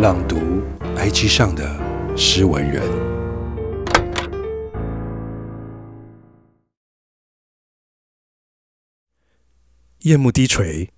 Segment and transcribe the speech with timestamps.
[0.00, 0.62] 朗读
[0.96, 1.78] IG 上的
[2.16, 2.82] 诗文人。
[9.98, 10.88] 夜幕低垂，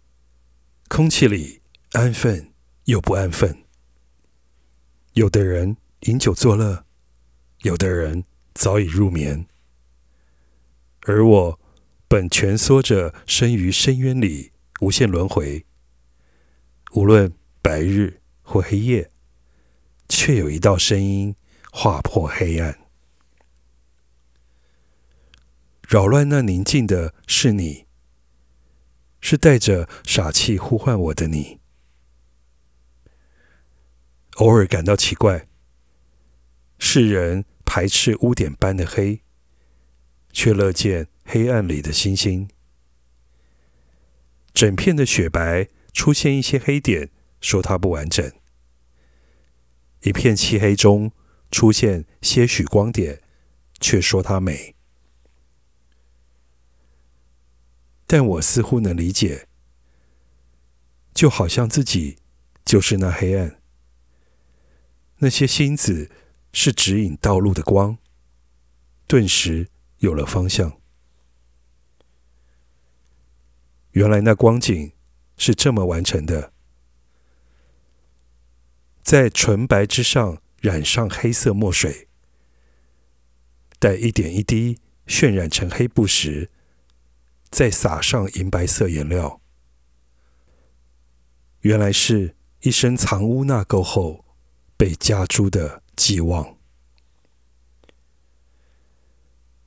[0.88, 1.62] 空气里
[1.94, 2.52] 安分
[2.84, 3.64] 又不安分。
[5.14, 6.84] 有的人饮酒作乐，
[7.62, 8.22] 有的人
[8.54, 9.48] 早已入眠，
[11.06, 11.60] 而我
[12.06, 15.66] 本蜷缩着，身于深渊里，无限轮回。
[16.92, 18.21] 无论白日
[18.52, 19.10] 或黑夜，
[20.10, 21.34] 却有一道声音
[21.72, 22.78] 划破黑暗。
[25.88, 27.86] 扰乱那宁静的是你，
[29.22, 31.60] 是带着傻气呼唤我的你。
[34.34, 35.46] 偶尔感到奇怪，
[36.78, 39.22] 世人排斥污点般的黑，
[40.30, 42.50] 却乐见黑暗里的星星。
[44.52, 45.70] 整片的雪白。
[45.94, 47.10] 出现一些黑点，
[47.42, 48.30] 说它不完整；
[50.02, 51.12] 一片漆黑中
[51.50, 53.20] 出现些许光点，
[53.80, 54.74] 却说它美。
[58.06, 59.48] 但我似乎能理解，
[61.12, 62.18] 就好像自己
[62.64, 63.60] 就是那黑暗，
[65.18, 66.10] 那些星子
[66.52, 67.98] 是指引道路的光，
[69.06, 69.68] 顿时
[69.98, 70.80] 有了方向。
[73.92, 74.92] 原来那光景。
[75.38, 76.51] 是这么完成的，
[79.12, 82.08] 在纯白之上染上黑色墨水，
[83.78, 86.50] 待一点一滴渲染成黑布时，
[87.50, 89.42] 再撒上银白色颜料。
[91.60, 94.24] 原来是一身藏污纳垢后
[94.78, 96.56] 被加诸的寄望。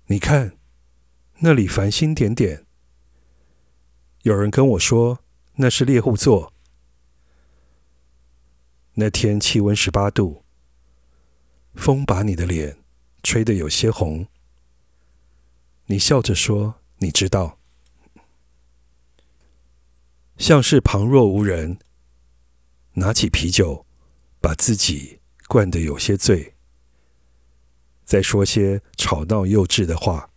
[0.07, 0.57] 你看，
[1.41, 2.65] 那里繁星点点，
[4.23, 5.19] 有人跟我说。
[5.57, 6.54] 那是猎户座。
[8.97, 10.45] 那天气温十八度，
[11.73, 12.77] 风把你的脸
[13.23, 14.25] 吹得有些红。
[15.87, 17.59] 你笑着说：“你知道。”
[20.39, 21.77] 像是旁若无人，
[22.93, 23.85] 拿起啤酒，
[24.39, 26.55] 把自己灌得有些醉，
[28.05, 30.31] 再说些吵闹幼稚的话，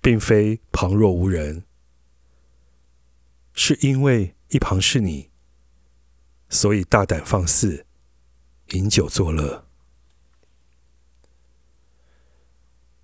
[0.00, 1.64] 并非旁若无人。
[3.52, 5.30] 是因为一旁是你，
[6.48, 7.86] 所以大胆放肆，
[8.68, 9.66] 饮酒作乐。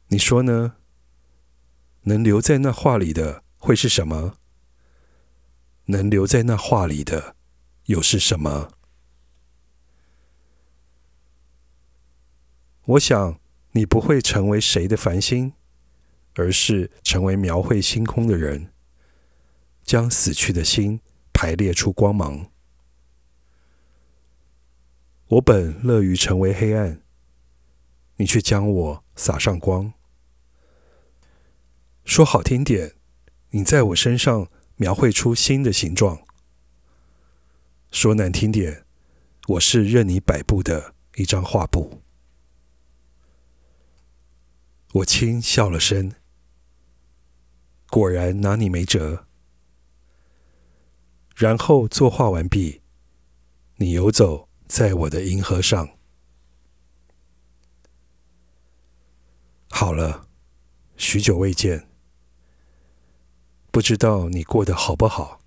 [0.08, 0.76] 你说呢？
[2.02, 4.36] 能留在那画里的会是什么？
[5.86, 7.36] 能留在那画里的
[7.86, 8.72] 又是什么？
[12.84, 13.40] 我想
[13.72, 15.54] 你不会成为谁的繁星，
[16.34, 18.72] 而是成为描绘星空的人。
[19.82, 21.00] 将死去的星
[21.32, 22.51] 排列出光芒。
[25.32, 27.00] 我本乐于成为黑暗，
[28.16, 29.94] 你却将我洒上光。
[32.04, 32.96] 说好听点，
[33.48, 36.26] 你在我身上描绘出新的形状；
[37.90, 38.84] 说难听点，
[39.48, 42.02] 我是任你摆布的一张画布。
[44.92, 46.12] 我轻笑了声，
[47.88, 49.24] 果然拿你没辙。
[51.34, 52.82] 然后作画完毕，
[53.76, 55.96] 你游走在我的银河上。
[59.68, 60.28] 好了，
[60.96, 61.88] 许久未见，
[63.70, 65.40] 不知道你过得好不好？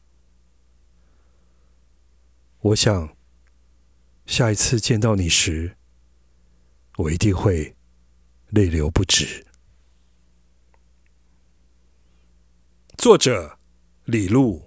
[2.59, 3.16] 我想，
[4.25, 5.78] 下一次见到你时，
[6.98, 7.75] 我一定会
[8.50, 9.46] 泪流不止。
[12.98, 13.59] 作者：
[14.06, 14.65] 李路。